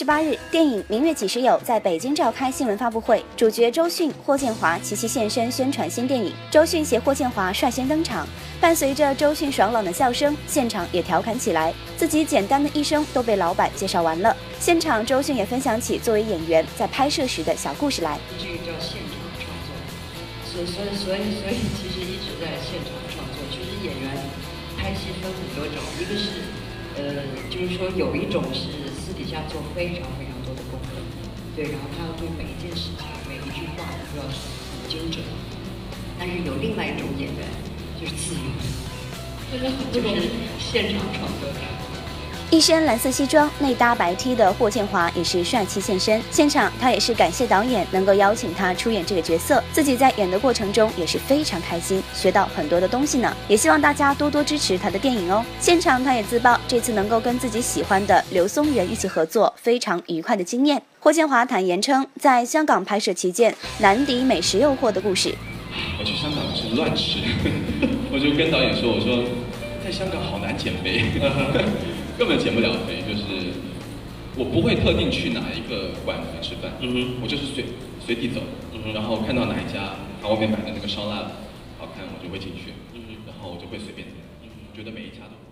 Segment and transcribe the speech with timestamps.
[0.00, 6.32] 十八日，电影《明月几时有》在北京召开新闻发布会，主角周迅、霍建华齐齐现身宣传新电影。
[6.50, 8.26] 周迅携霍建华率先登场，
[8.62, 14.34] 伴随着周迅爽朗的笑声，现场也调侃起来，自己简单的一生都被老板介绍完了。
[14.58, 18.18] 现场，周迅也分享起作为演员在拍摄时的小故事来。
[18.38, 19.76] 这个叫现场创作，
[20.50, 23.44] 所以所以所以所以其实一直在现场创作。
[23.50, 24.16] 其实演员
[24.78, 26.30] 拍戏分很多种，一个是
[26.96, 30.94] 呃，就是说有一种是私底下做非常非常多的功课，
[31.56, 33.82] 对，然后他要对每一件事情、每一句话
[34.14, 35.24] 都要很精准。
[36.16, 37.48] 但是有另外一种演员
[38.00, 39.58] 就是自由，
[39.90, 41.69] 就是现场创作。
[42.52, 46.20] 一身蓝色西装、内搭白 T 的霍建华也是帅气现身。
[46.32, 53.32] 现场，他也是感谢导演能够邀请他出演这个角色，自己在演的过程中也是非常开心，学到很多的东西呢。
[53.46, 55.44] 也希望大家多多支持他的电影哦。
[55.60, 60.82] 现场，他也自曝这次能够跟自己喜欢的刘松仁一起合作，非常愉快的经验。
[60.98, 65.32] 霍建华坦言称，在香港拍摄期间难抵美食诱惑的故事。
[66.00, 67.20] 我去香港是乱吃，
[68.12, 69.22] 我就跟导演说，我说
[69.84, 71.04] 在香港好难减肥。
[72.20, 73.24] 根本减不了肥，就是
[74.36, 77.64] 我不会特定去哪一个馆子吃饭，嗯我就是随
[77.98, 78.42] 随地走，
[78.74, 81.32] 嗯然后看到哪一家他外面摆的那个烧腊
[81.78, 85.49] 好看，我就会进去，嗯然后我就会随便点，嗯觉得每一家都。